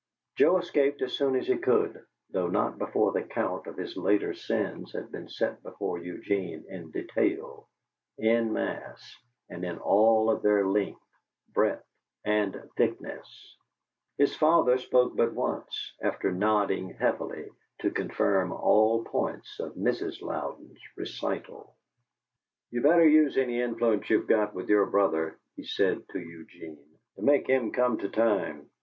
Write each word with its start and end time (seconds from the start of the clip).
Joe 0.35 0.57
escaped 0.57 1.03
as 1.03 1.13
soon 1.13 1.35
as 1.35 1.45
he 1.45 1.59
could, 1.59 2.03
though 2.31 2.47
not 2.47 2.79
before 2.79 3.11
the 3.11 3.21
count 3.21 3.67
of 3.67 3.77
his 3.77 3.95
later 3.95 4.33
sins 4.33 4.91
had 4.93 5.11
been 5.11 5.29
set 5.29 5.61
before 5.61 5.99
Eugene 5.99 6.65
in 6.67 6.89
detail, 6.89 7.69
in 8.17 8.51
mass, 8.51 9.15
and 9.47 9.63
in 9.63 9.77
all 9.77 10.31
of 10.31 10.41
their 10.41 10.63
depth, 10.63 10.97
breadth, 11.53 11.85
and 12.25 12.67
thickness. 12.77 13.55
His 14.17 14.35
father 14.35 14.79
spoke 14.79 15.15
but 15.15 15.35
once, 15.35 15.93
after 16.01 16.31
nodding 16.31 16.95
heavily 16.95 17.49
to 17.81 17.91
confirm 17.91 18.51
all 18.51 19.05
points 19.05 19.59
of 19.59 19.73
Mrs. 19.75 20.19
Louden's 20.23 20.81
recital. 20.97 21.75
"You 22.71 22.81
better 22.81 23.07
use 23.07 23.37
any 23.37 23.61
influence 23.61 24.09
you've 24.09 24.25
got 24.25 24.55
with 24.55 24.67
your 24.67 24.87
brother," 24.87 25.37
he 25.55 25.63
said 25.63 26.09
to 26.09 26.19
Eugene, 26.19 26.83
"to 27.17 27.21
make 27.21 27.45
him 27.45 27.71
come 27.71 27.99
to 27.99 28.09
time. 28.09 28.67